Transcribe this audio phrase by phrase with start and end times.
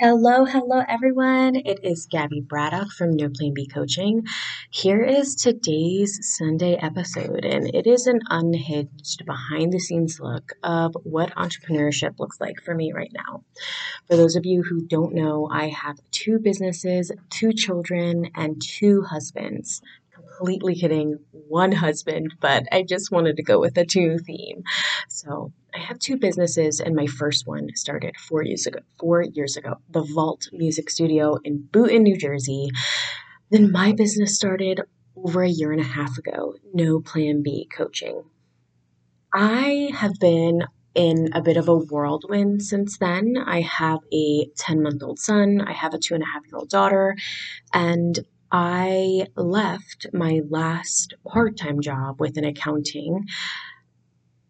[0.00, 1.56] Hello, hello, everyone.
[1.56, 4.24] It is Gabby Braddock from No Plan B Coaching.
[4.70, 10.94] Here is today's Sunday episode, and it is an unhinged, behind the scenes look of
[11.02, 13.42] what entrepreneurship looks like for me right now.
[14.06, 19.02] For those of you who don't know, I have two businesses, two children, and two
[19.02, 19.82] husbands
[20.38, 24.62] completely kidding, one husband, but I just wanted to go with a two theme.
[25.08, 28.80] So I have two businesses, and my first one started four years ago.
[29.00, 32.70] Four years ago, the Vault Music Studio in Boonton, New Jersey.
[33.50, 34.82] Then my business started
[35.16, 36.54] over a year and a half ago.
[36.72, 38.22] No Plan B Coaching.
[39.34, 43.36] I have been in a bit of a whirlwind since then.
[43.44, 46.56] I have a 10 month old son, I have a two and a half year
[46.56, 47.16] old daughter,
[47.72, 48.18] and
[48.50, 53.26] I left my last part time job within accounting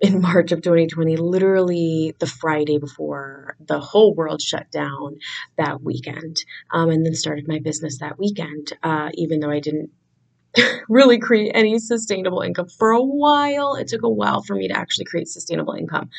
[0.00, 5.18] in March of 2020, literally the Friday before the whole world shut down
[5.58, 6.36] that weekend,
[6.72, 9.90] um, and then started my business that weekend, uh, even though I didn't
[10.88, 13.74] really create any sustainable income for a while.
[13.76, 16.10] It took a while for me to actually create sustainable income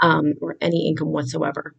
[0.00, 1.74] um, or any income whatsoever.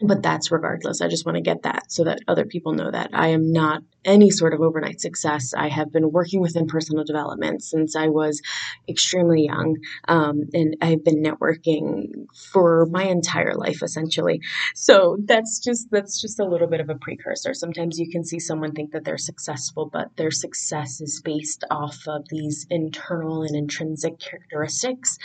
[0.00, 1.00] But that's regardless.
[1.00, 3.82] I just want to get that so that other people know that I am not
[4.04, 5.54] any sort of overnight success.
[5.54, 8.40] I have been working within personal development since I was
[8.88, 9.76] extremely young,
[10.08, 14.40] um, and I've been networking for my entire life essentially.
[14.74, 17.54] So that's just that's just a little bit of a precursor.
[17.54, 21.98] Sometimes you can see someone think that they're successful, but their success is based off
[22.06, 25.18] of these internal and intrinsic characteristics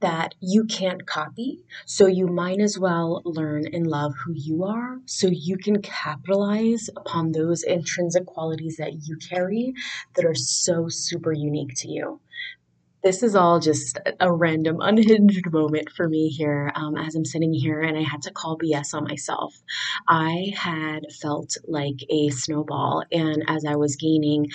[0.00, 1.60] that you can't copy.
[1.86, 6.88] So you might as well learn and love who you are, so you can capitalize
[6.96, 9.74] upon those intrinsic qualities that you carry
[10.16, 12.20] that are so super unique to you.
[13.04, 17.52] This is all just a random, unhinged moment for me here um, as I'm sitting
[17.52, 19.54] here and I had to call BS on myself.
[20.08, 24.46] I had felt like a snowball, and as I was gaining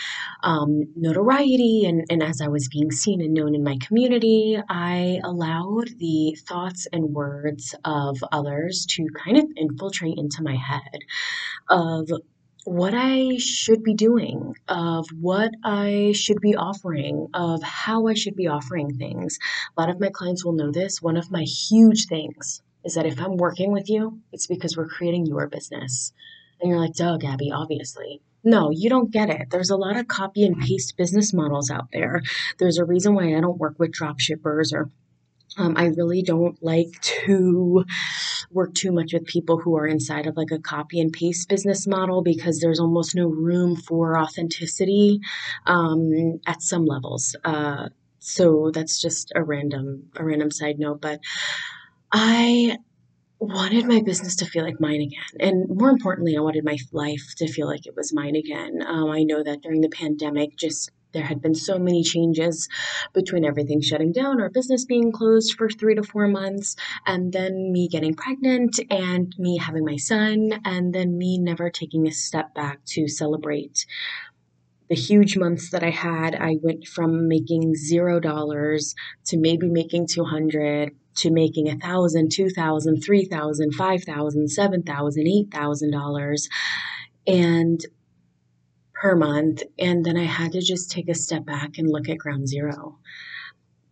[0.41, 5.19] um, notoriety and, and as I was being seen and known in my community, I
[5.23, 11.01] allowed the thoughts and words of others to kind of infiltrate into my head
[11.69, 12.09] of
[12.65, 18.35] what I should be doing, of what I should be offering, of how I should
[18.35, 19.39] be offering things.
[19.75, 21.01] A lot of my clients will know this.
[21.01, 24.87] One of my huge things is that if I'm working with you, it's because we're
[24.87, 26.13] creating your business.
[26.61, 28.21] And you're like, duh, Gabby, obviously.
[28.43, 29.49] No, you don't get it.
[29.49, 32.21] There's a lot of copy and paste business models out there.
[32.57, 34.89] There's a reason why I don't work with drop shippers or
[35.57, 37.85] um, I really don't like to
[38.51, 41.87] work too much with people who are inside of like a copy and paste business
[41.87, 45.19] model because there's almost no room for authenticity
[45.65, 47.35] um, at some levels.
[47.43, 47.89] Uh,
[48.19, 51.19] so that's just a random a random side note, but
[52.11, 52.77] I
[53.39, 55.39] wanted my business to feel like mine again.
[55.39, 58.83] And more importantly, I wanted my life to feel like it was mine again.
[58.85, 62.67] Um, I know that during the pandemic, just there had been so many changes
[63.13, 66.75] between everything shutting down, our business being closed for three to four months,
[67.05, 72.07] and then me getting pregnant and me having my son, and then me never taking
[72.07, 73.85] a step back to celebrate
[74.89, 76.35] the huge months that I had.
[76.35, 78.95] I went from making zero dollars
[79.25, 84.83] to maybe making 200 to making a thousand, two thousand, three thousand, five thousand, seven
[84.83, 86.49] thousand, eight thousand dollars.
[87.27, 87.79] And
[88.99, 89.63] per month.
[89.77, 92.99] And then I had to just take a step back and look at ground zero.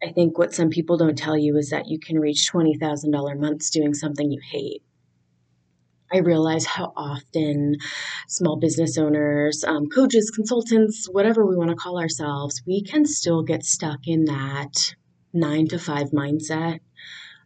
[0.04, 3.70] I think what some people don't tell you is that you can reach $20,000 months
[3.70, 4.84] doing something you hate.
[6.12, 7.78] I realize how often
[8.28, 13.44] small business owners, um, coaches, consultants, whatever we want to call ourselves, we can still
[13.44, 14.96] get stuck in that
[15.34, 16.80] nine to five mindset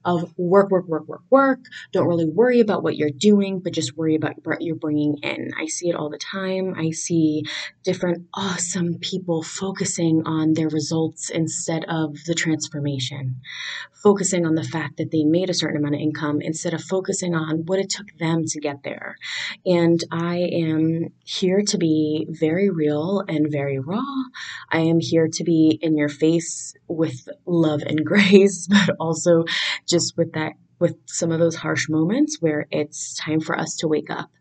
[0.04, 1.60] of work, work, work, work, work.
[1.92, 5.52] Don't really worry about what you're doing, but just worry about what you're bringing in.
[5.60, 6.76] I see it all the time.
[6.78, 7.44] I see
[7.84, 13.42] different awesome people focusing on their results instead of the transformation,
[14.04, 17.36] focusing on the fact that they made a certain amount of income instead of focusing
[17.36, 19.16] on what it took them to get there.
[19.66, 24.02] And I am here to be very real and very raw.
[24.70, 29.46] I am here to be in your face with love and grace, but also
[29.92, 33.88] just with that with some of those harsh moments where it's time for us to
[33.88, 34.32] wake up.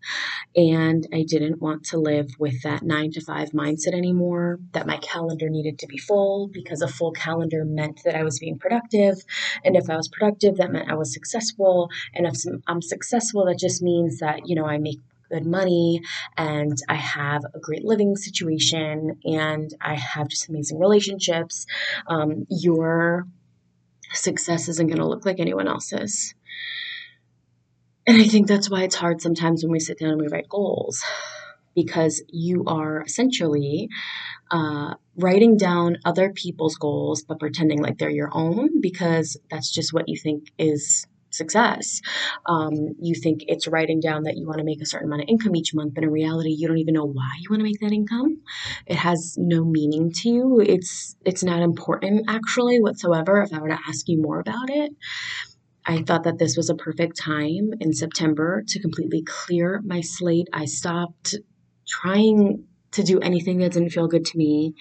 [0.57, 4.97] And I didn't want to live with that nine to five mindset anymore, that my
[4.97, 9.19] calendar needed to be full because a full calendar meant that I was being productive.
[9.65, 11.91] And if I was productive, that meant I was successful.
[12.15, 12.37] And if
[12.67, 14.99] I'm successful, that just means that, you know, I make
[15.31, 16.01] good money
[16.39, 21.67] and I have a great living situation and I have just amazing relationships.
[22.07, 23.27] Um, your
[24.13, 26.35] success isn't going to look like anyone else's.
[28.07, 30.49] And I think that's why it's hard sometimes when we sit down and we write
[30.49, 31.05] goals
[31.75, 33.89] because you are essentially
[34.51, 39.93] uh, writing down other people's goals but pretending like they're your own because that's just
[39.93, 42.01] what you think is success.
[42.47, 45.29] Um, you think it's writing down that you want to make a certain amount of
[45.29, 47.81] income each month, but in reality, you don't even know why you want to make
[47.81, 48.41] that income.
[48.87, 50.61] It has no meaning to you.
[50.61, 53.43] It's it's not important actually whatsoever.
[53.43, 54.93] If I were to ask you more about it,
[55.87, 60.49] I thought that this was a perfect time in September to completely clear my slate.
[60.53, 61.37] I stopped
[61.89, 64.75] trying to do anything that didn't feel good to me.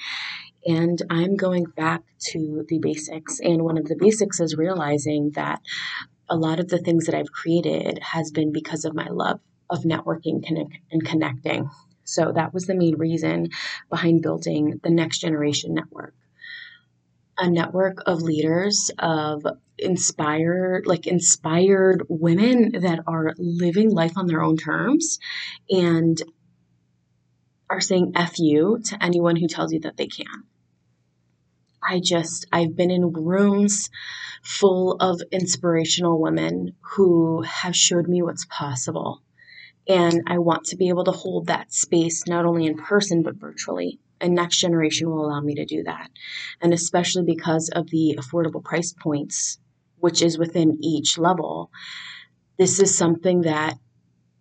[0.66, 3.40] And I'm going back to the basics.
[3.40, 5.62] And one of the basics is realizing that
[6.30, 9.40] a lot of the things that I've created has been because of my love
[9.70, 10.44] of networking
[10.92, 11.70] and connecting.
[12.04, 13.50] So that was the main reason
[13.90, 16.16] behind building the Next Generation Network.
[17.38, 19.46] A network of leaders, of
[19.78, 25.20] inspired, like inspired women that are living life on their own terms
[25.70, 26.22] and
[27.70, 30.26] are saying F you to anyone who tells you that they can.
[31.84, 33.90] I just, I've been in rooms
[34.44, 39.22] full of inspirational women who have showed me what's possible.
[39.88, 43.36] And I want to be able to hold that space not only in person but
[43.36, 44.00] virtually.
[44.22, 46.10] And next generation will allow me to do that.
[46.62, 49.60] And especially because of the affordable price points,
[49.98, 51.72] which is within each level,
[52.58, 53.78] this is something that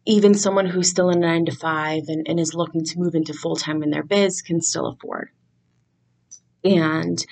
[0.04, 3.32] even someone who's still in nine to five and, and is looking to move into
[3.32, 5.28] full time in their biz can still afford.
[6.76, 7.24] And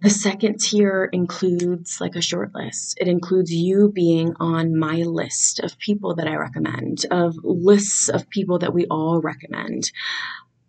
[0.00, 2.98] the second tier includes like a short list.
[3.00, 8.28] It includes you being on my list of people that I recommend, of lists of
[8.28, 9.92] people that we all recommend.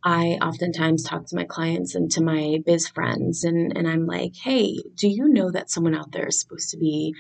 [0.03, 4.35] I oftentimes talk to my clients and to my biz friends, and, and I'm like,
[4.35, 7.15] hey, do you know that someone out there is supposed to be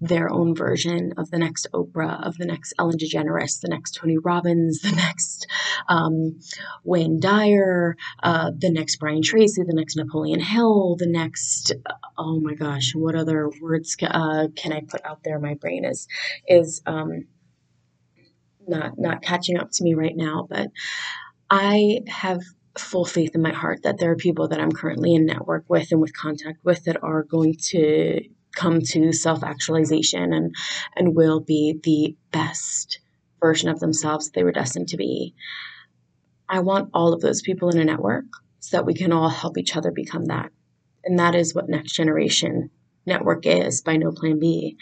[0.00, 4.18] their own version of the next Oprah, of the next Ellen DeGeneres, the next Tony
[4.18, 5.46] Robbins, the next
[5.88, 6.38] um,
[6.84, 11.72] Wayne Dyer, uh, the next Brian Tracy, the next Napoleon Hill, the next
[12.18, 15.38] oh my gosh, what other words uh, can I put out there?
[15.38, 16.08] My brain is
[16.46, 17.26] is um,
[18.66, 20.68] not not catching up to me right now, but
[21.48, 22.40] I have
[22.78, 25.92] full faith in my heart that there are people that I'm currently in network with
[25.92, 28.20] and with contact with that are going to
[28.56, 30.54] come to self actualization and,
[30.96, 32.98] and will be the best
[33.40, 35.34] version of themselves they were destined to be.
[36.48, 38.24] I want all of those people in a network
[38.60, 40.50] so that we can all help each other become that.
[41.04, 42.70] And that is what Next Generation
[43.04, 44.76] Network is by No Plan B.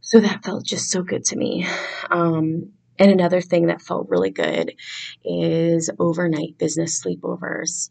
[0.00, 1.66] So that felt just so good to me.
[2.10, 4.74] Um, and another thing that felt really good
[5.24, 7.88] is overnight business sleepovers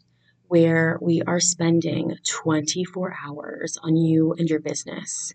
[0.51, 5.33] where we are spending 24 hours on you and your business.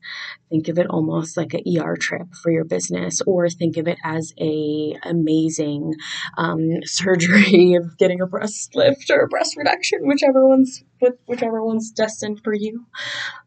[0.51, 3.97] Think of it almost like an ER trip for your business, or think of it
[4.05, 5.95] as a amazing
[6.37, 10.85] um, surgery of getting a breast lift or a breast reduction, whichever one's
[11.25, 12.85] whichever one's destined for you.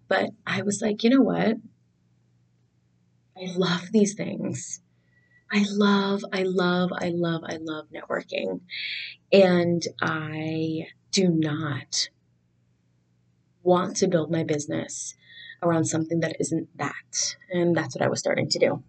[0.07, 1.55] But I was like, you know what?
[3.37, 4.81] I love these things.
[5.51, 8.61] I love, I love, I love, I love networking.
[9.31, 12.09] And I do not
[13.63, 15.15] want to build my business
[15.61, 17.35] around something that isn't that.
[17.51, 18.83] And that's what I was starting to do.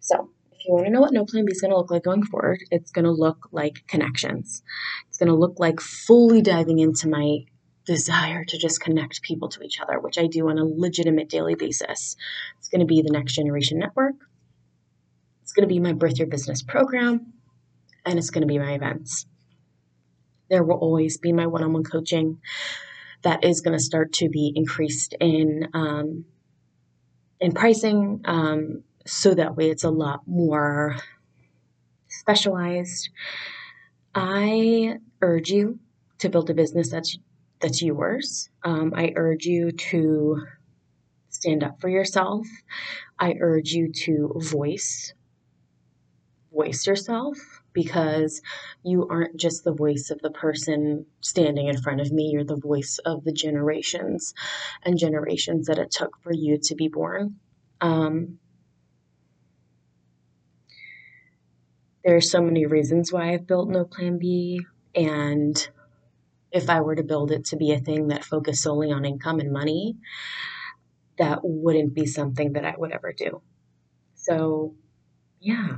[0.00, 2.04] So, if you want to know what No Plan B is going to look like
[2.04, 4.62] going forward, it's going to look like connections.
[5.08, 7.38] It's going to look like fully diving into my
[7.84, 11.56] desire to just connect people to each other, which I do on a legitimate daily
[11.56, 12.16] basis.
[12.58, 14.14] It's going to be the Next Generation Network.
[15.42, 17.32] It's going to be my Birth Your Business program.
[18.06, 19.26] And it's going to be my events
[20.52, 22.38] there will always be my one on one coaching
[23.22, 26.26] that is going to start to be increased in um,
[27.40, 30.96] in pricing um, so that way it's a lot more
[32.06, 33.08] specialized.
[34.14, 35.78] I urge you
[36.18, 37.16] to build a business that's
[37.58, 38.50] that's yours.
[38.62, 40.44] Um, i urge you to
[41.30, 42.46] stand up for yourself.
[43.18, 45.14] I urge you to voice
[46.52, 48.42] voice yourself because
[48.82, 52.56] you aren't just the voice of the person standing in front of me, you're the
[52.56, 54.34] voice of the generations
[54.84, 57.36] and generations that it took for you to be born.
[57.80, 58.38] Um,
[62.04, 64.60] there are so many reasons why I've built No Plan B,
[64.94, 65.68] and
[66.50, 69.40] if I were to build it to be a thing that focused solely on income
[69.40, 69.96] and money,
[71.18, 73.42] that wouldn't be something that I would ever do.
[74.14, 74.74] So,
[75.40, 75.76] yeah,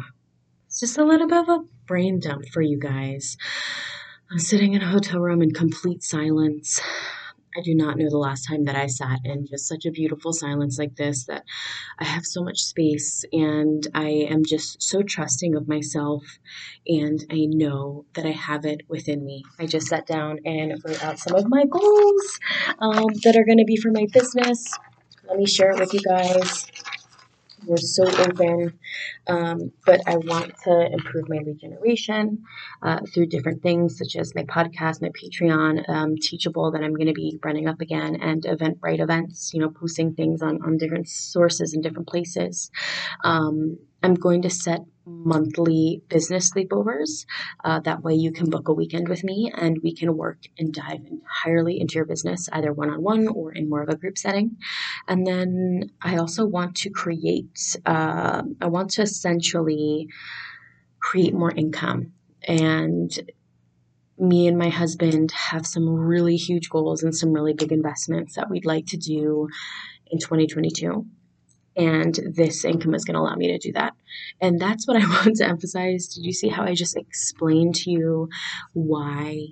[0.75, 3.37] it's just a little bit of a brain dump for you guys.
[4.29, 6.81] I'm sitting in a hotel room in complete silence.
[7.57, 10.33] I do not know the last time that I sat in just such a beautiful
[10.33, 11.45] silence like this that
[12.01, 16.25] I have so much space and I am just so trusting of myself
[16.89, 19.45] and I know that I have it within me.
[19.61, 22.41] I just sat down and wrote out some of my goals
[22.81, 24.77] um, that are going to be for my business.
[25.29, 26.67] Let me share it with you guys.
[27.67, 28.79] We're so open.
[29.27, 32.43] Um, but I want to improve my lead generation
[32.83, 37.07] uh, through different things such as my podcast, my Patreon, um, Teachable that I'm going
[37.07, 41.09] to be running up again, and Eventbrite events, you know, posting things on, on different
[41.09, 42.71] sources and different places.
[43.25, 47.27] Um, I'm going to set monthly business sleepovers.
[47.65, 50.73] Uh, that way, you can book a weekend with me and we can work and
[50.73, 54.19] dive entirely into your business, either one on one or in more of a group
[54.19, 54.57] setting.
[55.09, 60.09] And then I also want to create, uh, I want to essentially
[61.01, 62.13] create more income.
[62.47, 63.11] And
[64.19, 68.49] me and my husband have some really huge goals and some really big investments that
[68.49, 69.49] we'd like to do
[70.07, 71.07] in 2022
[71.77, 73.95] and this income is going to allow me to do that.
[74.41, 76.09] And that's what I want to emphasize.
[76.09, 78.29] Did you see how I just explained to you
[78.73, 79.47] why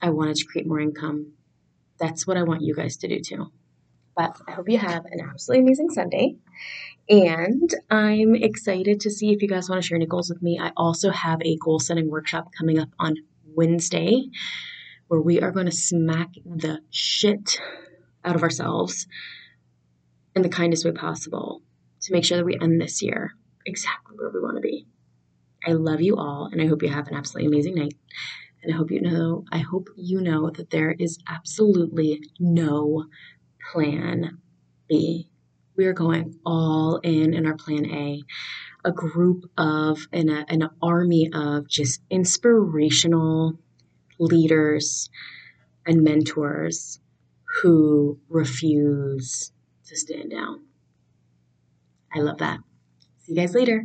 [0.00, 1.32] I wanted to create more income?
[1.98, 3.50] That's what I want you guys to do too.
[4.16, 6.36] But I hope you have an absolutely amazing Sunday.
[7.08, 10.58] And I'm excited to see if you guys want to share any goals with me.
[10.60, 13.16] I also have a goal setting workshop coming up on
[13.54, 14.28] Wednesday
[15.08, 17.60] where we are going to smack the shit
[18.24, 19.06] out of ourselves
[20.36, 21.62] in the kindest way possible
[22.02, 23.32] to make sure that we end this year
[23.64, 24.86] exactly where we want to be.
[25.66, 27.94] I love you all and I hope you have an absolutely amazing night.
[28.62, 33.06] And I hope you know I hope you know that there is absolutely no
[33.72, 34.38] plan
[34.88, 35.30] B.
[35.76, 38.22] We are going all in in our plan A.
[38.84, 43.58] A group of an, an army of just inspirational
[44.20, 45.10] leaders
[45.84, 47.00] and mentors
[47.62, 49.50] who refuse
[49.86, 50.64] to stand down.
[52.14, 52.60] I love that.
[53.18, 53.84] See you guys later.